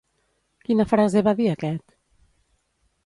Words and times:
Quina 0.69 0.85
frase 0.93 1.23
va 1.27 1.33
dir 1.41 1.49
aquest? 1.51 1.97